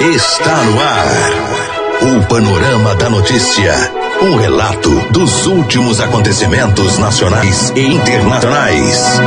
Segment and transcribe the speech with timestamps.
[0.00, 1.06] Está no ar.
[2.00, 3.74] O Panorama da Notícia.
[4.22, 9.20] Um relato dos últimos acontecimentos nacionais e internacionais.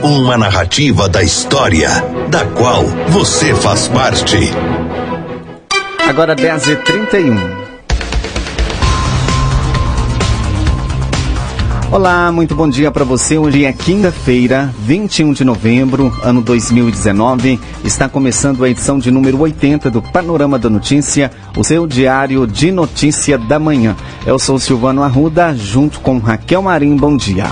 [0.00, 1.90] Uma narrativa da história,
[2.28, 4.38] da qual você faz parte.
[6.08, 7.67] Agora 10h31.
[11.90, 13.38] Olá, muito bom dia para você.
[13.38, 17.58] Hoje é quinta-feira, 21 de novembro, ano 2019.
[17.82, 22.70] Está começando a edição de número 80 do Panorama da Notícia, o seu diário de
[22.70, 23.96] notícia da manhã.
[24.26, 26.94] Eu sou Silvano Arruda, junto com Raquel Marim.
[26.94, 27.46] Bom dia.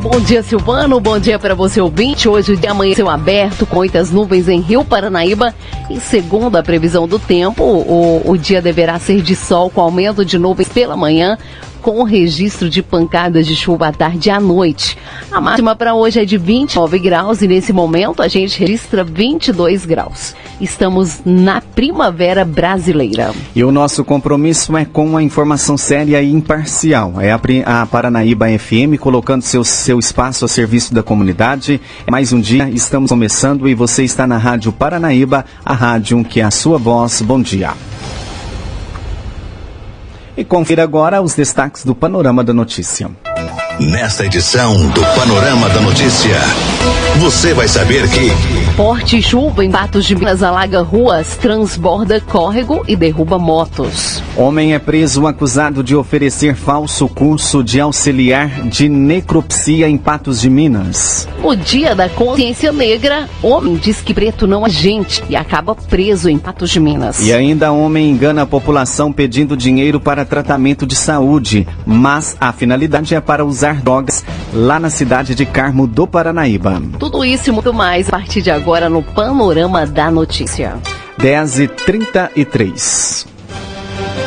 [0.00, 1.00] Bom dia, Silvano.
[1.00, 2.28] Bom dia para você, ouvinte.
[2.28, 5.52] Hoje o dia amanheceu aberto, com muitas nuvens em Rio Paranaíba.
[5.90, 10.24] E segundo a previsão do tempo, o, o dia deverá ser de sol, com aumento
[10.24, 11.36] de nuvens pela manhã
[11.84, 14.96] com registro de pancadas de chuva à tarde e à noite.
[15.30, 19.84] A máxima para hoje é de 29 graus e nesse momento a gente registra 22
[19.84, 20.34] graus.
[20.58, 23.34] Estamos na primavera brasileira.
[23.54, 27.20] E o nosso compromisso é com a informação séria e imparcial.
[27.20, 31.78] É a, a Paranaíba FM colocando seu, seu espaço a serviço da comunidade.
[32.10, 36.44] Mais um dia, estamos começando e você está na Rádio Paranaíba, a rádio que é
[36.44, 37.20] a sua voz.
[37.20, 37.74] Bom dia.
[40.36, 43.08] E confira agora os destaques do Panorama da Notícia.
[43.78, 46.36] Nesta edição do Panorama da Notícia,
[47.18, 48.30] você vai saber que.
[48.76, 54.22] Forte chuva em Patos de Minas alaga ruas, transborda córrego e derruba motos.
[54.36, 60.50] Homem é preso acusado de oferecer falso curso de auxiliar de necropsia em Patos de
[60.50, 61.28] Minas.
[61.42, 66.28] O dia da consciência negra, homem diz que preto não é gente e acaba preso
[66.28, 67.20] em Patos de Minas.
[67.20, 73.14] E ainda homem engana a população pedindo dinheiro para tratamento de saúde, mas a finalidade
[73.14, 74.24] é para usar drogas
[74.54, 76.80] lá na cidade de Carmo do Paranaíba.
[76.98, 80.76] Tudo isso e muito mais a partir de agora no Panorama da Notícia.
[81.18, 83.26] 10 e 33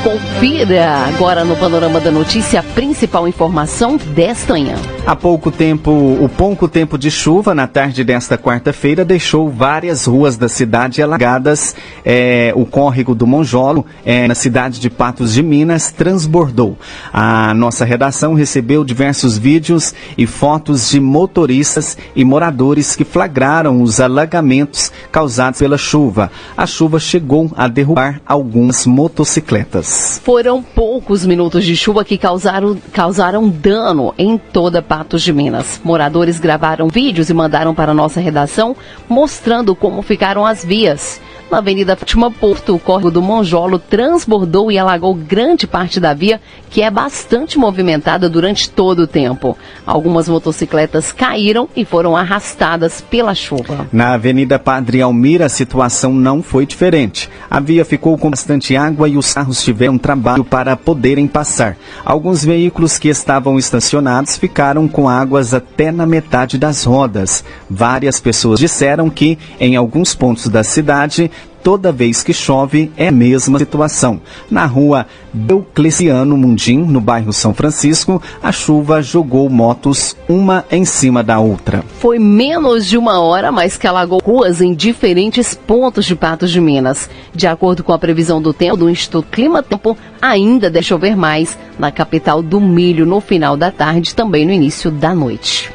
[0.04, 4.76] Confira agora no Panorama da Notícia a principal informação desta manhã.
[5.08, 10.36] Há pouco tempo, o pouco tempo de chuva na tarde desta quarta-feira deixou várias ruas
[10.36, 11.74] da cidade alagadas.
[12.04, 16.78] É, o córrego do Monjolo, é, na cidade de Patos de Minas, transbordou.
[17.14, 24.02] A nossa redação recebeu diversos vídeos e fotos de motoristas e moradores que flagraram os
[24.02, 26.30] alagamentos causados pela chuva.
[26.58, 30.20] A chuva chegou a derrubar algumas motocicletas.
[30.22, 35.80] Foram poucos minutos de chuva que causaram, causaram dano em toda Patos de Minas.
[35.84, 38.76] Moradores gravaram vídeos e mandaram para nossa redação
[39.08, 41.22] mostrando como ficaram as vias.
[41.50, 46.42] Na Avenida Fátima Porto, o córrego do Monjolo transbordou e alagou grande parte da via,
[46.70, 49.58] que é bastante movimentada durante todo o tempo.
[49.86, 53.88] Algumas motocicletas caíram e foram arrastadas pela chuva.
[53.94, 57.30] Na Avenida Padre Almira, a situação não foi diferente.
[57.50, 61.78] A via ficou com bastante água e os carros tiveram trabalho para poderem passar.
[62.04, 67.42] Alguns veículos que estavam estacionados ficaram com águas até na metade das rodas.
[67.70, 71.32] Várias pessoas disseram que, em alguns pontos da cidade,
[71.68, 74.22] toda vez que chove é a mesma situação.
[74.50, 75.06] Na rua
[75.50, 81.84] Eucleciano Mundim, no bairro São Francisco, a chuva jogou motos uma em cima da outra.
[82.00, 86.62] Foi menos de uma hora, mas que alagou ruas em diferentes pontos de Patos de
[86.62, 87.10] Minas.
[87.36, 91.58] De acordo com a previsão do tempo do Instituto Clima Tempo, ainda deve chover mais
[91.78, 95.70] na capital do milho no final da tarde, também no início da noite.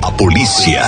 [0.00, 0.80] A polícia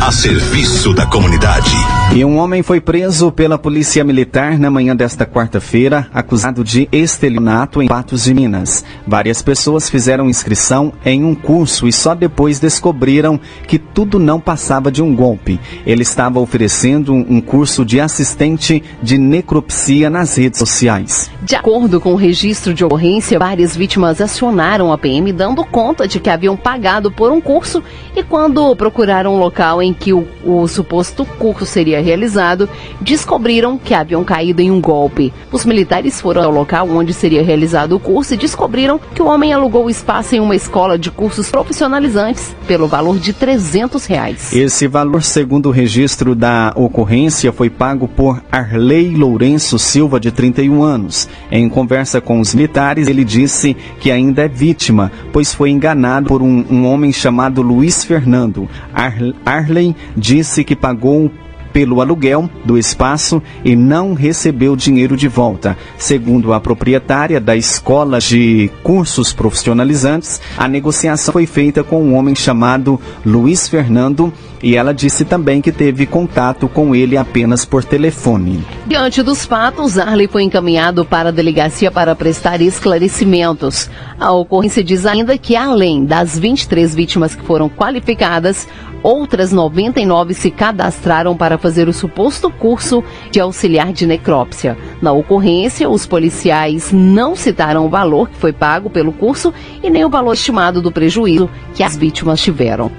[0.00, 1.76] a serviço da comunidade.
[2.10, 7.82] E um homem foi preso pela Polícia Militar na manhã desta quarta-feira, acusado de estelionato
[7.82, 8.82] em Patos de Minas.
[9.06, 14.90] Várias pessoas fizeram inscrição em um curso e só depois descobriram que tudo não passava
[14.90, 15.60] de um golpe.
[15.84, 21.30] Ele estava oferecendo um curso de assistente de necropsia nas redes sociais.
[21.42, 26.18] De acordo com o registro de ocorrência, várias vítimas acionaram a PM dando conta de
[26.18, 27.82] que haviam pagado por um curso
[28.16, 32.68] e quando procuraram um local em que o, o, suposto curso seria realizado,
[33.00, 35.32] descobriram que haviam caído em um golpe.
[35.50, 39.52] Os militares foram ao local onde seria realizado o curso e descobriram que o homem
[39.52, 44.52] alugou o espaço em uma escola de cursos profissionalizantes pelo valor de 300 reais.
[44.52, 50.82] Esse valor, segundo o registro da ocorrência, foi pago por Arley Lourenço Silva, de 31
[50.82, 51.28] anos.
[51.50, 56.42] Em conversa com os militares, ele disse que ainda é vítima, pois foi enganado por
[56.42, 58.68] um, um homem chamado Luiz Fernando.
[58.92, 61.30] Ar Arley disse que pagou
[61.78, 65.78] pelo aluguel do espaço e não recebeu dinheiro de volta.
[65.96, 72.34] Segundo a proprietária da escola de cursos profissionalizantes, a negociação foi feita com um homem
[72.34, 74.32] chamado Luiz Fernando
[74.62, 78.64] e ela disse também que teve contato com ele apenas por telefone.
[78.86, 83.88] Diante dos fatos, Arley foi encaminhado para a delegacia para prestar esclarecimentos.
[84.18, 88.66] A ocorrência diz ainda que, além das 23 vítimas que foram qualificadas,
[89.02, 94.76] outras 99 se cadastraram para fazer o suposto curso de auxiliar de necrópsia.
[95.00, 99.52] Na ocorrência, os policiais não citaram o valor que foi pago pelo curso
[99.82, 102.90] e nem o valor estimado do prejuízo que as vítimas tiveram.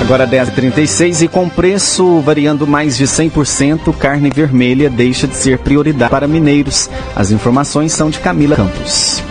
[0.00, 6.10] Agora 10h36 e com preço variando mais de 100%, carne vermelha deixa de ser prioridade
[6.10, 6.90] para mineiros.
[7.14, 9.22] As informações são de Camila Campos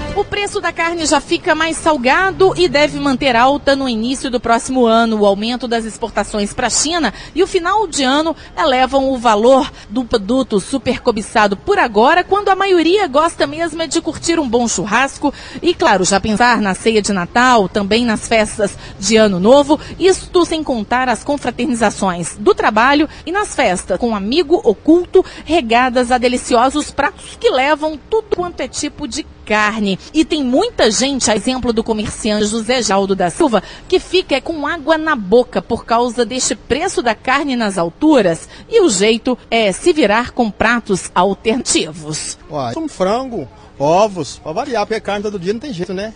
[0.52, 4.86] preço da carne já fica mais salgado e deve manter alta no início do próximo
[4.86, 5.22] ano.
[5.22, 9.72] O aumento das exportações para a China e o final de ano elevam o valor
[9.90, 14.50] do produto super cobiçado por agora, quando a maioria gosta mesmo é de curtir um
[14.50, 19.40] bom churrasco e, claro, já pensar na ceia de Natal, também nas festas de Ano
[19.40, 26.12] Novo, isto sem contar as confraternizações do trabalho e nas festas com amigo oculto, regadas
[26.12, 30.00] a deliciosos pratos que levam tudo quanto é tipo de carne.
[30.14, 34.66] E tem muita gente, a exemplo do comerciante José Jaldo da Silva, que fica com
[34.66, 38.48] água na boca por causa deste preço da carne nas alturas.
[38.70, 42.38] E o jeito é se virar com pratos alternativos.
[42.50, 43.46] Uai, um frango,
[43.78, 46.14] ovos, para variar, porque carne todo dia não tem jeito, né?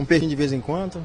[0.00, 1.04] Um peixinho de vez em quando.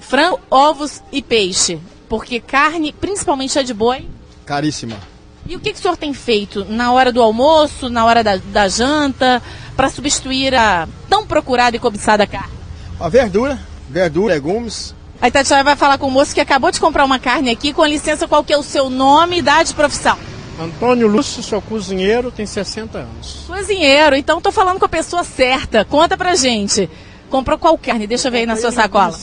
[0.00, 1.80] Frango, ovos e peixe.
[2.10, 4.06] Porque carne, principalmente a de boi.
[4.44, 4.98] Caríssima.
[5.46, 8.36] E o que, que o senhor tem feito na hora do almoço, na hora da,
[8.36, 9.42] da janta?
[9.76, 12.52] Para substituir a tão procurada e cobiçada carne?
[13.00, 13.58] A verdura,
[13.88, 14.94] verdura, legumes.
[15.20, 17.72] A Itatiaia vai falar com o moço que acabou de comprar uma carne aqui.
[17.72, 20.18] Com licença, qual que é o seu nome, idade e profissão?
[20.60, 23.44] Antônio Lúcio, sou cozinheiro, tem 60 anos.
[23.46, 25.84] Cozinheiro, então tô falando com a pessoa certa.
[25.84, 26.90] Conta pra gente.
[27.30, 28.06] Comprou qual carne?
[28.06, 29.16] Deixa eu ver aí na sua sacola.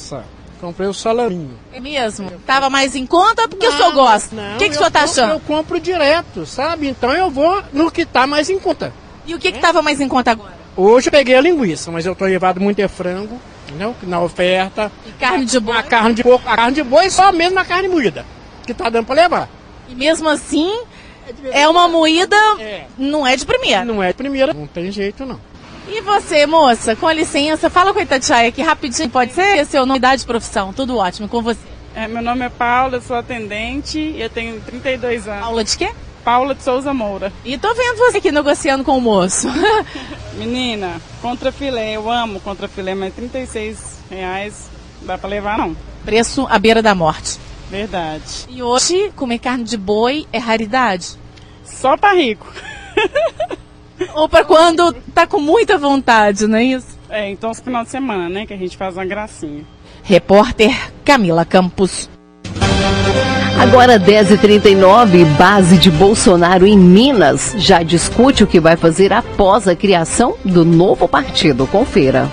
[0.60, 1.58] Comprei o salaminho.
[1.72, 2.30] É mesmo?
[2.46, 4.36] Tava mais em conta porque não, o senhor gosta?
[4.56, 5.34] O que, que o senhor tá achando?
[5.34, 6.88] Eu compro direto, sabe?
[6.90, 8.92] Então eu vou no que tá mais em conta.
[9.30, 10.54] E o que estava mais em conta agora?
[10.76, 13.96] Hoje eu peguei a linguiça, mas eu estou levado muito é frango, entendeu?
[14.02, 14.92] Na oferta.
[15.06, 15.78] E carne de boi?
[15.78, 18.26] A carne de porco, a carne de boi só mesmo a carne moída,
[18.66, 19.50] que tá dando para levar.
[19.88, 20.82] E mesmo assim,
[21.52, 22.86] é uma moída, é.
[22.98, 23.86] não é de primeira.
[23.86, 25.40] Não é de primeira, não tem jeito não.
[25.88, 29.64] E você, moça, com licença, fala com a Itatiaia aqui rapidinho, pode ser?
[29.68, 31.60] Seu nome, idade, profissão, tudo ótimo, com você.
[31.96, 35.42] É, meu nome é Paula, eu sou atendente e eu tenho 32 anos.
[35.44, 35.92] Paula de quê?
[36.20, 37.32] Paula de Souza Moura.
[37.44, 39.48] E tô vendo você aqui negociando com o moço.
[40.36, 44.70] Menina, contra filé, eu amo contra filé, mas 36 reais
[45.02, 45.76] dá pra levar não.
[46.06, 47.40] Preço à beira da morte.
[47.70, 48.46] Verdade.
[48.50, 51.18] E hoje, comer carne de boi é raridade?
[51.64, 52.52] Só pra rico.
[54.16, 56.98] Ou pra quando tá com muita vontade, não é isso?
[57.10, 59.64] É, então esse final de semana, né, que a gente faz uma gracinha.
[60.04, 62.10] Repórter Camila Campos.
[63.60, 69.76] Agora 10h39, base de Bolsonaro em Minas já discute o que vai fazer após a
[69.76, 71.68] criação do novo partido.
[71.68, 72.30] Confira.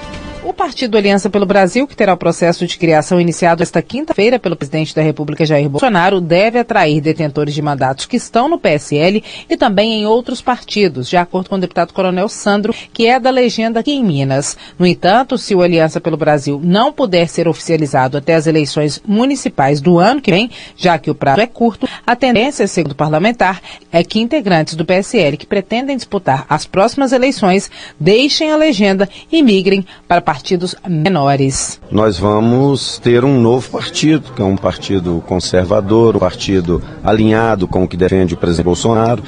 [0.67, 4.93] Partido Aliança pelo Brasil, que terá o processo de criação iniciado esta quinta-feira pelo presidente
[4.97, 9.93] da República Jair Bolsonaro, deve atrair detentores de mandatos que estão no PSL e também
[9.93, 13.93] em outros partidos, de acordo com o deputado Coronel Sandro, que é da legenda aqui
[13.93, 14.57] em Minas.
[14.77, 19.81] No entanto, se o Aliança pelo Brasil não puder ser oficializado até as eleições municipais
[19.81, 23.63] do ano que vem, já que o prazo é curto, a tendência, segundo o parlamentar,
[23.93, 27.71] é que integrantes do PSL que pretendem disputar as próximas eleições
[28.01, 31.81] deixem a legenda e migrem para partidos partidos menores.
[31.91, 37.85] Nós vamos ter um novo partido, que é um partido conservador, um partido alinhado com
[37.85, 39.23] o que defende o presidente Bolsonaro.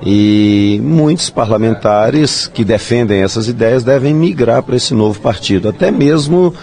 [0.00, 6.54] E muitos parlamentares que defendem essas ideias devem migrar para esse novo partido, até mesmo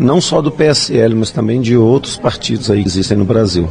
[0.00, 3.68] não só do PSL, mas também de outros partidos aí que existem no Brasil.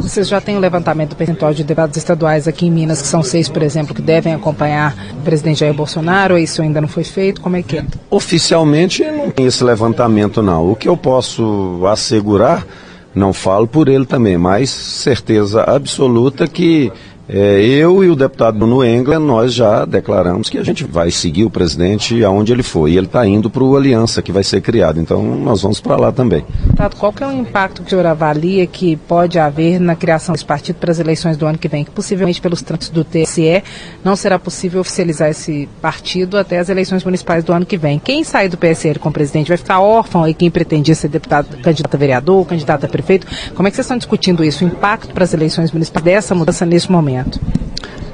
[0.00, 3.22] Vocês já têm o levantamento do percentual de deputados estaduais aqui em Minas, que são
[3.22, 7.02] seis, por exemplo, que devem acompanhar o presidente Jair Bolsonaro, ou isso ainda não foi
[7.02, 7.40] feito?
[7.40, 7.84] Como é que é?
[8.08, 10.70] Oficialmente não tem esse levantamento não.
[10.70, 12.64] O que eu posso assegurar,
[13.12, 16.92] não falo por ele também, mas certeza absoluta que
[17.34, 21.44] É, eu e o deputado Bruno Engler, nós já declaramos que a gente vai seguir
[21.44, 22.88] o presidente aonde ele for.
[22.88, 25.00] E ele está indo para o Aliança, que vai ser criado.
[25.00, 26.44] Então, nós vamos para lá também.
[26.60, 30.34] Deputado, qual que é o impacto que o senhor avalia que pode haver na criação
[30.34, 31.84] desse partido para as eleições do ano que vem?
[31.84, 33.62] Que possivelmente pelos trâmites do TSE
[34.04, 37.98] não será possível oficializar esse partido até as eleições municipais do ano que vem.
[37.98, 41.56] Quem sair do PSL com o presidente vai ficar órfão e quem pretendia ser deputado,
[41.62, 43.26] candidato a vereador, candidato a prefeito.
[43.54, 46.66] Como é que vocês estão discutindo isso, o impacto para as eleições municipais dessa mudança
[46.66, 47.21] nesse momento?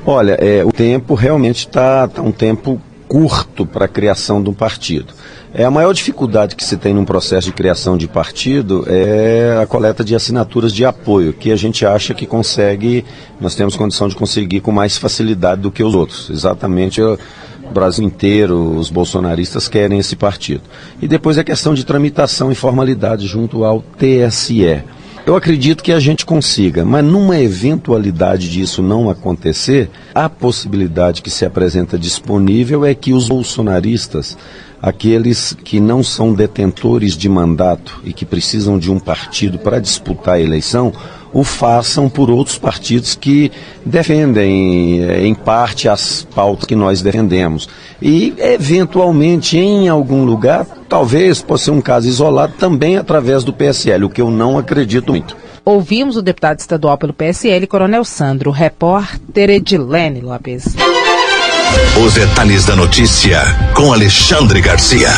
[0.07, 4.53] Olha, é, o tempo realmente está tá um tempo curto para a criação de um
[4.53, 5.15] partido.
[5.53, 9.67] É a maior dificuldade que se tem num processo de criação de partido é a
[9.67, 13.05] coleta de assinaturas de apoio, que a gente acha que consegue,
[13.41, 16.29] nós temos condição de conseguir com mais facilidade do que os outros.
[16.29, 17.19] Exatamente o
[17.73, 20.63] Brasil inteiro, os bolsonaristas querem esse partido.
[21.01, 24.83] E depois é questão de tramitação e formalidade junto ao TSE.
[25.29, 31.29] Eu acredito que a gente consiga, mas numa eventualidade disso não acontecer, a possibilidade que
[31.29, 34.39] se apresenta disponível é que os bolsonaristas,
[34.81, 40.37] aqueles que não são detentores de mandato e que precisam de um partido para disputar
[40.37, 40.95] a eleição,
[41.31, 43.53] o façam por outros partidos que
[43.85, 47.69] defendem, eh, em parte, as pautas que nós defendemos.
[48.01, 54.05] E, eventualmente, em algum lugar, talvez possa ser um caso isolado também através do PSL,
[54.05, 55.37] o que eu não acredito muito.
[55.65, 60.75] Ouvimos o deputado estadual pelo PSL, Coronel Sandro, repórter Edilene Lopes.
[62.03, 63.41] Os detalhes da notícia
[63.77, 65.11] com Alexandre Garcia.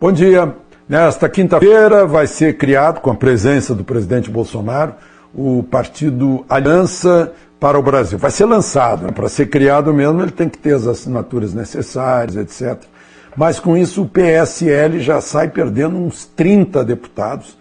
[0.00, 0.54] Bom dia.
[0.88, 4.94] Nesta quinta-feira vai ser criado, com a presença do presidente Bolsonaro,
[5.34, 8.18] o partido Aliança para o Brasil.
[8.18, 9.10] Vai ser lançado, né?
[9.10, 12.84] para ser criado mesmo, ele tem que ter as assinaturas necessárias, etc.
[13.36, 17.56] Mas com isso o PSL já sai perdendo uns 30 deputados,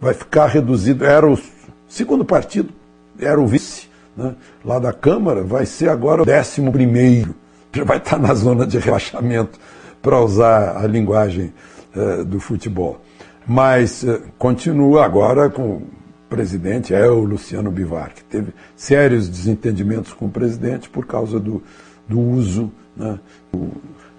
[0.00, 1.04] vai ficar reduzido.
[1.04, 1.38] Era o
[1.86, 2.72] segundo partido,
[3.18, 4.34] era o vice né?
[4.64, 7.34] lá da Câmara, vai ser agora o décimo primeiro.
[7.72, 9.58] Já vai estar na zona de relaxamento,
[10.00, 11.52] para usar a linguagem
[11.94, 13.00] eh, do futebol.
[13.46, 15.82] Mas eh, continua agora com o
[16.28, 21.62] presidente, é o Luciano Bivar, que teve sérios desentendimentos com o presidente por causa do,
[22.06, 23.18] do uso né,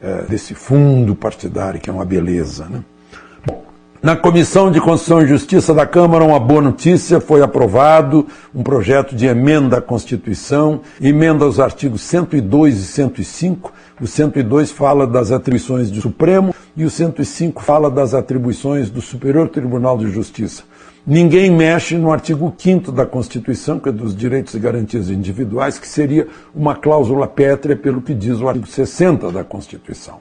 [0.01, 2.65] eh, desse fundo partidário, que é uma beleza.
[2.69, 2.83] Né?
[4.01, 8.25] Na Comissão de Constituição e Justiça da Câmara, uma boa notícia: foi aprovado
[8.55, 13.73] um projeto de emenda à Constituição, emenda aos artigos 102 e 105.
[13.99, 19.49] O 102 fala das atribuições do Supremo e o 105 fala das atribuições do Superior
[19.49, 20.63] Tribunal de Justiça.
[21.05, 25.87] Ninguém mexe no artigo 5 da Constituição, que é dos direitos e garantias individuais, que
[25.87, 30.19] seria uma cláusula pétrea pelo que diz o artigo 60 da Constituição.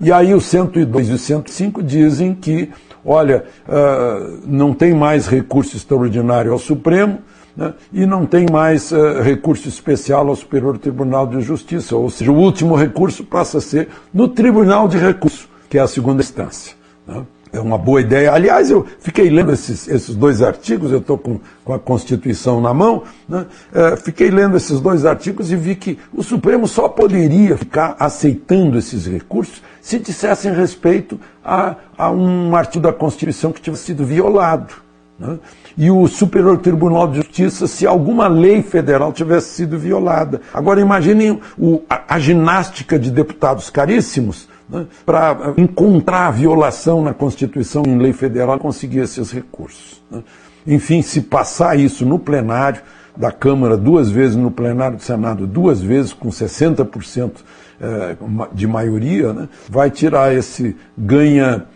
[0.00, 2.70] E aí o 102 e o 105 dizem que
[3.04, 7.18] olha, uh, não tem mais recurso extraordinário ao Supremo
[7.56, 12.30] né, e não tem mais uh, recurso especial ao Superior Tribunal de Justiça, ou seja,
[12.30, 16.74] o último recurso passa a ser no Tribunal de Recurso, que é a segunda instância.
[17.06, 17.22] Né.
[17.52, 18.32] É uma boa ideia.
[18.32, 22.72] Aliás, eu fiquei lendo esses, esses dois artigos, eu estou com, com, a Constituição na
[22.72, 23.44] mão, né?
[23.74, 28.78] é, fiquei lendo esses dois artigos e vi que o Supremo só poderia ficar aceitando
[28.78, 34.72] esses recursos se dissessem respeito a, a um artigo da Constituição que tivesse sido violado.
[35.18, 35.38] Né?
[35.76, 40.40] E o Superior Tribunal de Justiça, se alguma lei federal tivesse sido violada.
[40.54, 47.14] Agora imaginem o, a, a ginástica de deputados caríssimos né, para encontrar a violação na
[47.14, 50.02] Constituição em lei federal conseguir esses recursos.
[50.10, 50.22] Né.
[50.66, 52.82] Enfim, se passar isso no plenário
[53.16, 57.32] da Câmara duas vezes, no plenário do Senado duas vezes, com 60%
[57.80, 58.16] eh,
[58.52, 61.66] de maioria, né, vai tirar esse ganha,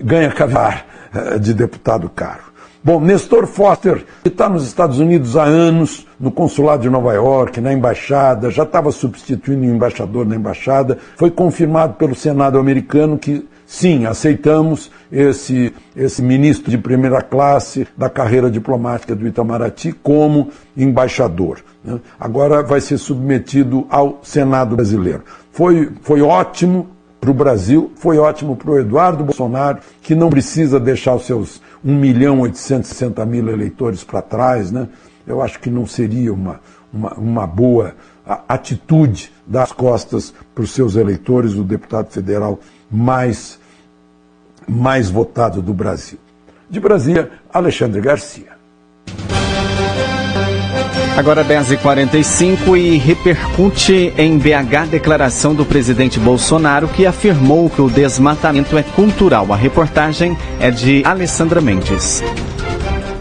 [0.00, 2.45] ganha cavar eh, de deputado caro.
[2.86, 7.60] Bom, Nestor Foster, que está nos Estados Unidos há anos, no consulado de Nova York,
[7.60, 13.44] na embaixada, já estava substituindo o embaixador na embaixada, foi confirmado pelo Senado americano que
[13.66, 21.58] sim, aceitamos esse, esse ministro de primeira classe da carreira diplomática do Itamaraty como embaixador.
[21.82, 21.98] Né?
[22.20, 25.24] Agora vai ser submetido ao Senado brasileiro.
[25.50, 26.86] Foi, foi ótimo
[27.26, 31.60] para o Brasil, foi ótimo para o Eduardo Bolsonaro, que não precisa deixar os seus
[31.84, 34.86] 1 milhão 860 mil eleitores para trás, né?
[35.26, 36.60] Eu acho que não seria uma,
[36.92, 37.96] uma, uma boa
[38.48, 43.58] atitude das costas para os seus eleitores, o deputado federal mais,
[44.68, 46.18] mais votado do Brasil.
[46.70, 48.56] De Brasília, Alexandre Garcia.
[51.16, 58.76] Agora 10h45 e repercute em BH declaração do presidente Bolsonaro que afirmou que o desmatamento
[58.76, 59.50] é cultural.
[59.50, 62.22] A reportagem é de Alessandra Mendes.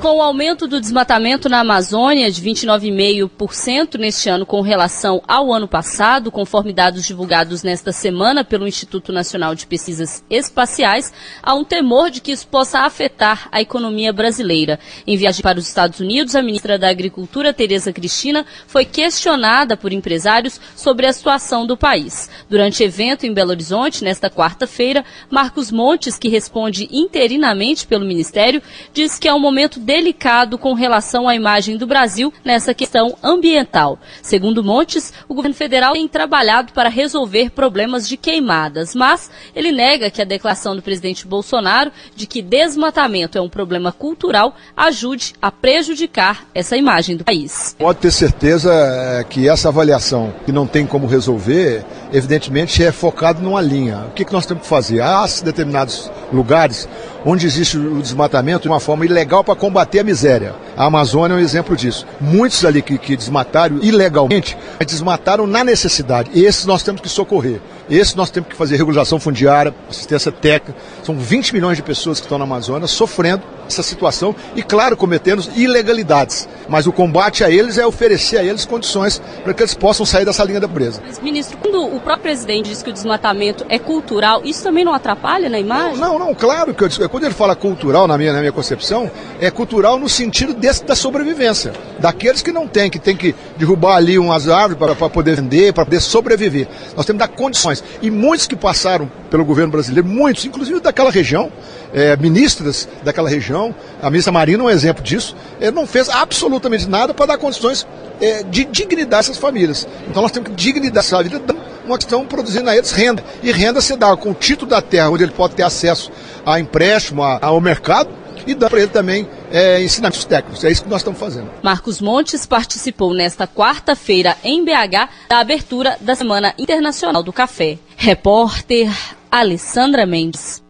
[0.06, 5.68] Com o aumento do desmatamento na Amazônia de 29,5% neste ano com relação ao ano
[5.68, 12.12] passado, conforme dados divulgados nesta semana pelo Instituto Nacional de Pesquisas Espaciais, há um temor
[12.12, 14.80] de que isso possa afetar a economia brasileira.
[15.08, 19.92] Em viagem para os Estados Unidos, a ministra da Agricultura, Tereza Cristina, foi questionada por
[19.92, 22.30] empresários sobre a situação do país.
[22.48, 28.62] Durante evento em Belo Horizonte, nesta quarta-feira, Marcos Montes, que responde interinamente pelo Ministério,
[28.94, 33.98] disse que é um momento delicado com relação à imagem do Brasil nessa questão ambiental.
[34.22, 40.12] Segundo Montes, o governo federal tem trabalhado para resolver problemas de queimadas, mas ele nega
[40.12, 45.50] que a declaração do presidente Bolsonaro de que desmatamento é um problema cultural ajude a
[45.50, 47.74] prejudicar essa imagem do país.
[47.80, 53.42] Pode ter certeza é, que essa avaliação que não tem como resolver, evidentemente é focado
[53.42, 54.08] numa linha.
[54.10, 55.00] O que nós temos que fazer?
[55.00, 56.86] Há determinados lugares
[57.26, 60.56] onde existe o desmatamento de uma forma ilegal para combater a miséria.
[60.76, 62.06] A Amazônia é um exemplo disso.
[62.20, 66.30] Muitos ali que, que desmataram ilegalmente, desmataram na necessidade.
[66.34, 67.62] Esses nós temos que socorrer.
[67.90, 70.76] Esse nós temos que fazer regularização fundiária, assistência técnica.
[71.04, 75.44] São 20 milhões de pessoas que estão na Amazônia sofrendo essa situação e, claro, cometendo
[75.56, 76.48] ilegalidades.
[76.68, 80.26] Mas o combate a eles é oferecer a eles condições para que eles possam sair
[80.26, 81.02] dessa linha da presa.
[81.06, 84.94] Mas, ministro, quando o próprio presidente diz que o desmatamento é cultural, isso também não
[84.94, 85.98] atrapalha na imagem?
[85.98, 89.10] Não, não, não claro que eu, quando ele fala cultural, na minha, na minha concepção,
[89.40, 91.74] é cultural no sentido desse, da sobrevivência.
[92.00, 95.86] Daqueles que não têm, que tem que derrubar ali umas árvores para poder vender, para
[95.86, 96.68] poder sobreviver.
[96.96, 97.84] Nós temos que dar condições.
[98.02, 101.52] E muitos que passaram pelo governo brasileiro, muitos, inclusive daquela região,
[101.96, 106.90] é, ministras daquela região, a ministra Marina é um exemplo disso, é, não fez absolutamente
[106.90, 107.88] nada para dar condições
[108.20, 109.88] é, de dignidade a essas famílias.
[110.10, 111.42] Então nós temos que dignidade essa vida,
[111.86, 113.24] uma questão produzindo a eles renda.
[113.42, 116.12] E renda se dá com o título da terra, onde ele pode ter acesso
[116.46, 118.10] a empréstimo, a, ao mercado,
[118.46, 120.64] e dá para ele também é, ensinamentos técnicos.
[120.66, 121.50] É isso que nós estamos fazendo.
[121.64, 127.78] Marcos Montes participou nesta quarta-feira em BH da abertura da Semana Internacional do Café.
[127.96, 128.92] Repórter
[129.32, 130.65] Alessandra Mendes.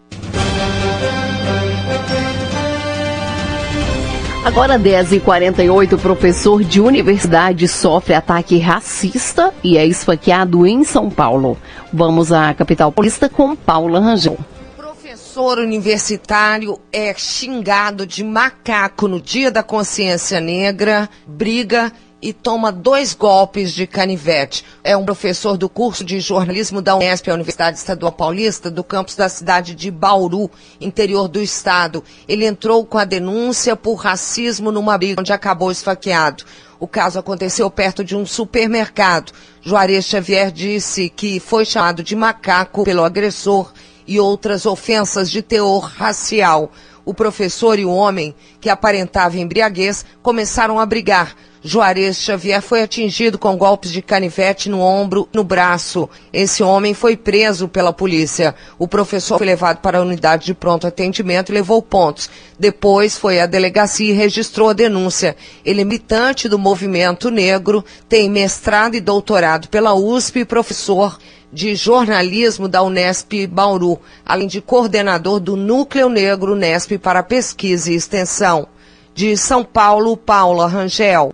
[4.45, 11.57] Agora 10h48, professor de universidade sofre ataque racista e é esfaqueado em São Paulo.
[11.91, 14.37] Vamos à capital paulista com Paula Rangel.
[14.77, 21.91] Professor universitário é xingado de macaco no Dia da Consciência Negra, briga
[22.21, 24.65] e toma dois golpes de canivete.
[24.83, 29.15] É um professor do curso de jornalismo da Unesp, a Universidade Estadual Paulista, do campus
[29.15, 32.03] da cidade de Bauru, interior do estado.
[32.27, 36.43] Ele entrou com a denúncia por racismo numa briga onde acabou esfaqueado.
[36.79, 39.31] O caso aconteceu perto de um supermercado.
[39.61, 43.71] Juarez Xavier disse que foi chamado de macaco pelo agressor
[44.07, 46.71] e outras ofensas de teor racial.
[47.05, 51.35] O professor e o homem, que aparentava embriaguez, começaram a brigar.
[51.67, 56.07] Juarez Xavier foi atingido com golpes de canivete no ombro e no braço.
[56.31, 58.53] Esse homem foi preso pela polícia.
[58.77, 62.29] O professor foi levado para a unidade de pronto atendimento e levou pontos.
[62.59, 65.35] Depois foi à delegacia e registrou a denúncia.
[65.65, 71.17] Ele é militante do movimento negro, tem mestrado e doutorado pela USP e professor
[71.55, 77.95] de jornalismo da Unesp Bauru, além de coordenador do Núcleo Negro Unesp para Pesquisa e
[77.95, 78.67] Extensão.
[79.13, 81.31] De São Paulo, Paula Rangel.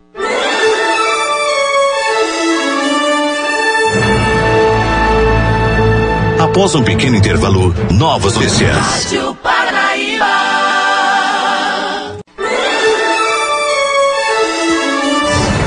[6.40, 8.78] Após um pequeno intervalo, novas notícias.
[8.78, 9.38] Rádio.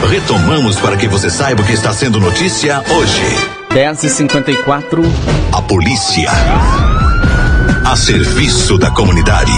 [0.09, 3.64] Retomamos para que você saiba o que está sendo notícia hoje.
[3.75, 5.03] 10h54.
[5.53, 6.31] A polícia.
[7.85, 9.51] A serviço da comunidade.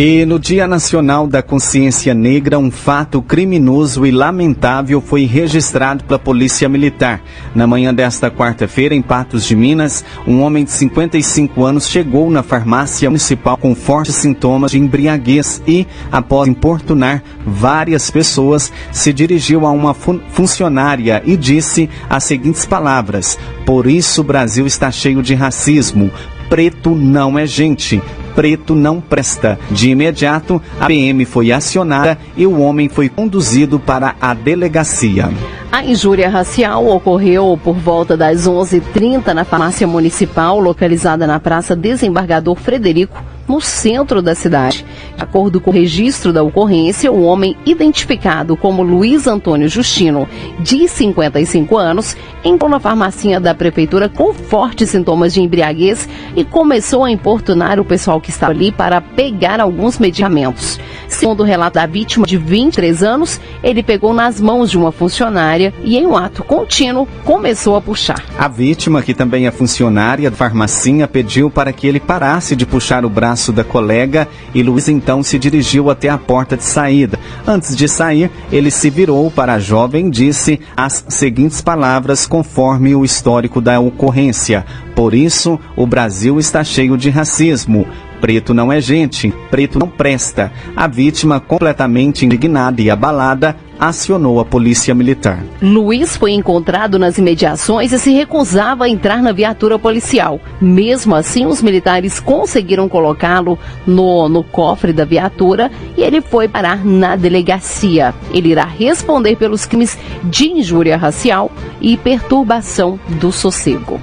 [0.00, 6.20] E no Dia Nacional da Consciência Negra, um fato criminoso e lamentável foi registrado pela
[6.20, 7.20] Polícia Militar.
[7.52, 12.44] Na manhã desta quarta-feira, em Patos de Minas, um homem de 55 anos chegou na
[12.44, 19.72] farmácia municipal com fortes sintomas de embriaguez e, após importunar várias pessoas, se dirigiu a
[19.72, 25.34] uma fun funcionária e disse as seguintes palavras: Por isso o Brasil está cheio de
[25.34, 26.08] racismo.
[26.48, 28.00] Preto não é gente
[28.38, 29.58] preto não presta.
[29.68, 35.28] De imediato, a PM foi acionada e o homem foi conduzido para a delegacia.
[35.72, 42.54] A injúria racial ocorreu por volta das 11h30 na farmácia municipal, localizada na Praça Desembargador
[42.54, 44.84] Frederico, no centro da cidade.
[45.16, 50.28] De acordo com o registro da ocorrência, o homem identificado como Luiz Antônio Justino,
[50.60, 57.04] de 55 anos, entrou na farmacinha da prefeitura com fortes sintomas de embriaguez e começou
[57.04, 60.78] a importunar o pessoal que estava ali para pegar alguns medicamentos.
[61.08, 65.72] Segundo o relato da vítima de 23 anos, ele pegou nas mãos de uma funcionária
[65.82, 68.22] e, em um ato contínuo, começou a puxar.
[68.38, 73.04] A vítima, que também é funcionária da farmacinha, pediu para que ele parasse de puxar
[73.04, 77.18] o braço da colega e Luiz então se dirigiu até a porta de saída.
[77.46, 82.94] Antes de sair, ele se virou para a jovem e disse as seguintes palavras conforme
[82.94, 84.66] o histórico da ocorrência.
[84.94, 87.86] Por isso, o Brasil está cheio de racismo.
[88.20, 90.52] Preto não é gente, preto não presta.
[90.74, 95.42] A vítima, completamente indignada e abalada, acionou a polícia militar.
[95.62, 100.40] Luiz foi encontrado nas imediações e se recusava a entrar na viatura policial.
[100.60, 106.84] Mesmo assim, os militares conseguiram colocá-lo no, no cofre da viatura e ele foi parar
[106.84, 108.14] na delegacia.
[108.32, 114.00] Ele irá responder pelos crimes de injúria racial e perturbação do sossego.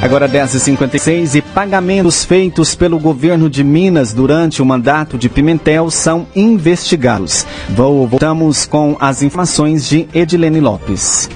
[0.00, 6.24] Agora 10h56 e pagamentos feitos pelo governo de Minas durante o mandato de Pimentel são
[6.36, 7.44] investigados.
[7.70, 11.28] Voltamos com as informações de Edilene Lopes.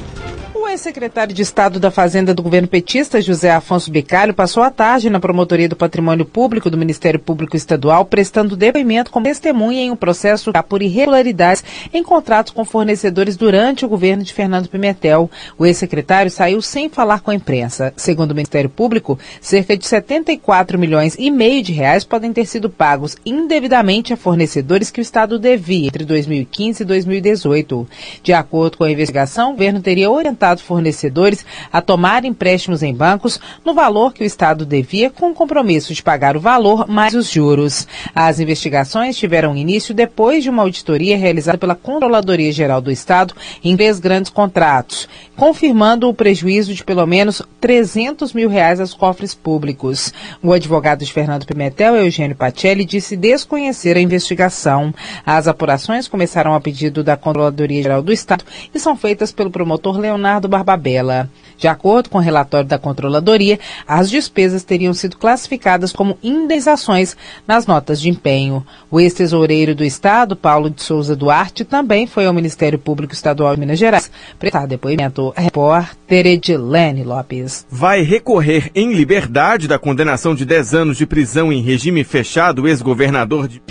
[0.72, 5.20] Ex-secretário de Estado da Fazenda do governo petista, José Afonso Bicalho, passou a tarde na
[5.20, 10.50] Promotoria do Patrimônio Público do Ministério Público Estadual, prestando depoimento como testemunha em um processo
[10.66, 15.30] por irregularidades em contratos com fornecedores durante o governo de Fernando Pimentel.
[15.58, 17.92] O ex-secretário saiu sem falar com a imprensa.
[17.94, 22.70] Segundo o Ministério Público, cerca de 74 milhões e meio de reais podem ter sido
[22.70, 27.86] pagos indevidamente a fornecedores que o Estado devia entre 2015 e 2018.
[28.22, 33.38] De acordo com a investigação, o governo teria orientado fornecedores a tomar empréstimos em bancos
[33.64, 37.30] no valor que o Estado devia, com o compromisso de pagar o valor mais os
[37.30, 37.86] juros.
[38.14, 43.76] As investigações tiveram início depois de uma auditoria realizada pela Controladoria Geral do Estado em
[43.76, 50.12] três grandes contratos, confirmando o prejuízo de pelo menos 300 mil reais aos cofres públicos.
[50.42, 54.94] O advogado de Fernando Pimentel, Eugênio Pacelli, disse desconhecer a investigação.
[55.24, 58.44] As apurações começaram a pedido da Controladoria Geral do Estado
[58.74, 61.30] e são feitas pelo promotor Leonardo Barbabella.
[61.56, 67.66] De acordo com o relatório da Controladoria, as despesas teriam sido classificadas como indenizações nas
[67.66, 68.66] notas de empenho.
[68.90, 73.60] O ex-tesoureiro do Estado, Paulo de Souza Duarte, também foi ao Ministério Público Estadual de
[73.60, 75.32] Minas Gerais prestar depoimento.
[75.36, 77.64] Repórter Edilene Lopes.
[77.70, 82.68] Vai recorrer em liberdade da condenação de 10 anos de prisão em regime fechado o
[82.68, 83.62] ex-governador de.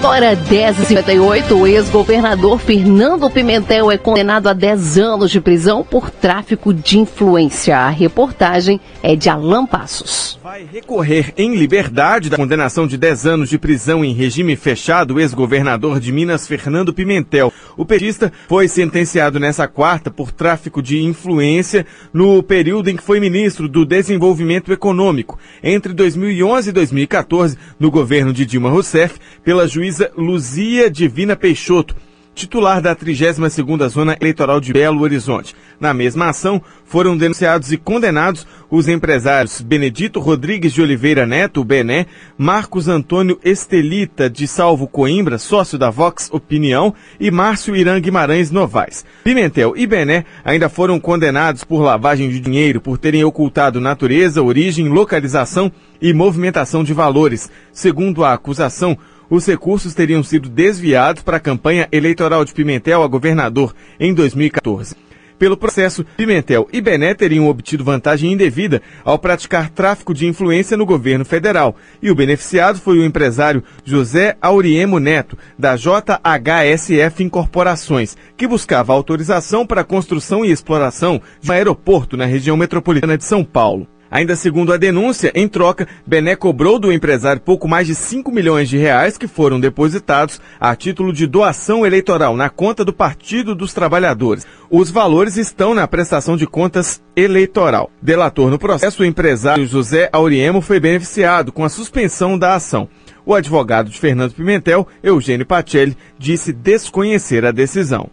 [0.00, 6.72] Agora, 10h58, o ex-governador Fernando Pimentel é condenado a 10 anos de prisão por tráfico
[6.72, 7.76] de influência.
[7.76, 10.39] A reportagem é de Alan Passos.
[10.50, 15.20] Vai recorrer em liberdade da condenação de 10 anos de prisão em regime fechado o
[15.20, 17.52] ex-governador de Minas, Fernando Pimentel.
[17.76, 23.20] O petista foi sentenciado nessa quarta por tráfico de influência no período em que foi
[23.20, 30.10] ministro do Desenvolvimento Econômico, entre 2011 e 2014, no governo de Dilma Rousseff, pela juíza
[30.16, 31.94] Luzia Divina Peixoto,
[32.34, 35.54] titular da 32ª Zona Eleitoral de Belo Horizonte.
[35.78, 42.06] Na mesma ação, foram denunciados e condenados os empresários Benedito Rodrigues de Oliveira Neto, Bené,
[42.36, 49.04] Marcos Antônio Estelita de Salvo Coimbra, sócio da Vox Opinião, e Márcio Irã Guimarães Novaes.
[49.24, 54.88] Pimentel e Bené ainda foram condenados por lavagem de dinheiro por terem ocultado natureza, origem,
[54.88, 57.50] localização e movimentação de valores.
[57.72, 58.96] Segundo a acusação,
[59.30, 64.96] os recursos teriam sido desviados para a campanha eleitoral de Pimentel a governador em 2014.
[65.40, 70.84] Pelo processo, Pimentel e Bené teriam obtido vantagem indevida ao praticar tráfico de influência no
[70.84, 71.74] governo federal.
[72.02, 79.64] E o beneficiado foi o empresário José Auriemo Neto, da JHSF Incorporações, que buscava autorização
[79.64, 83.88] para a construção e exploração de um aeroporto na região metropolitana de São Paulo.
[84.10, 88.68] Ainda segundo a denúncia, em troca, Bené cobrou do empresário pouco mais de 5 milhões
[88.68, 93.72] de reais que foram depositados a título de doação eleitoral na conta do Partido dos
[93.72, 94.44] Trabalhadores.
[94.68, 97.90] Os valores estão na prestação de contas eleitoral.
[98.02, 102.88] Delator no processo, o empresário José Auriemo foi beneficiado com a suspensão da ação.
[103.24, 108.08] O advogado de Fernando Pimentel, Eugênio Pacelli, disse desconhecer a decisão.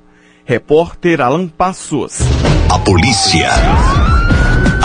[0.46, 2.20] Repórter Alan Passos.
[2.72, 3.50] A polícia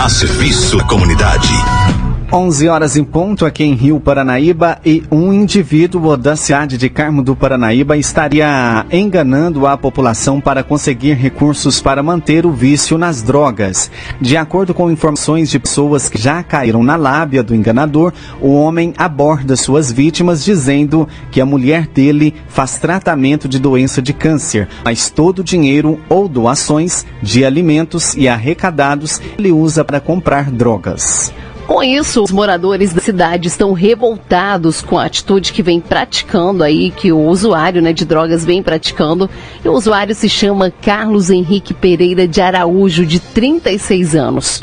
[0.03, 2.02] a serviço da comunidade.
[2.35, 7.21] 11 horas em ponto aqui em Rio Paranaíba e um indivíduo da cidade de Carmo
[7.21, 13.91] do Paranaíba estaria enganando a população para conseguir recursos para manter o vício nas drogas.
[14.19, 18.95] De acordo com informações de pessoas que já caíram na lábia do enganador, o homem
[18.97, 25.07] aborda suas vítimas dizendo que a mulher dele faz tratamento de doença de câncer, mas
[25.07, 31.31] todo o dinheiro ou doações de alimentos e arrecadados ele usa para comprar drogas.
[31.73, 36.91] Com isso, os moradores da cidade estão revoltados com a atitude que vem praticando aí,
[36.91, 39.27] que o usuário né, de drogas vem praticando.
[39.65, 44.61] E o usuário se chama Carlos Henrique Pereira de Araújo, de 36 anos.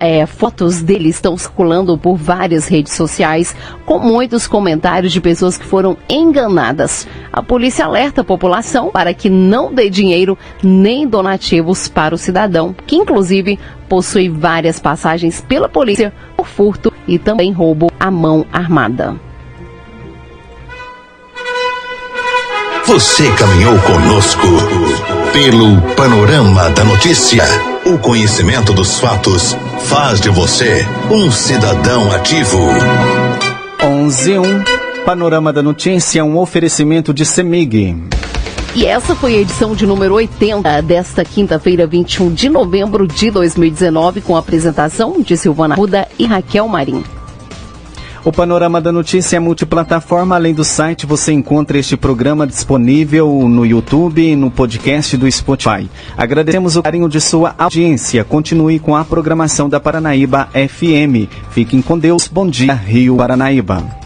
[0.00, 5.66] É, fotos dele estão circulando por várias redes sociais, com muitos comentários de pessoas que
[5.66, 7.06] foram enganadas.
[7.30, 12.74] A polícia alerta a população para que não dê dinheiro nem donativos para o cidadão,
[12.86, 19.16] que inclusive possui várias passagens pela polícia por furto e também roubo à mão armada.
[22.86, 24.46] Você caminhou conosco
[25.32, 27.42] pelo panorama da notícia.
[27.84, 32.58] O conhecimento dos fatos faz de você um cidadão ativo.
[33.82, 34.44] 11 1
[35.04, 38.15] Panorama da Notícia, um oferecimento de Semig.
[38.76, 44.20] E essa foi a edição de número 80 desta quinta-feira, 21 de novembro de 2019,
[44.20, 47.02] com a apresentação de Silvana Ruda e Raquel Marim.
[48.22, 50.34] O Panorama da Notícia é multiplataforma.
[50.34, 55.88] Além do site, você encontra este programa disponível no YouTube e no podcast do Spotify.
[56.14, 58.24] Agradecemos o carinho de sua audiência.
[58.24, 61.32] Continue com a programação da Paranaíba FM.
[61.50, 62.28] Fiquem com Deus.
[62.28, 64.05] Bom dia, Rio Paranaíba.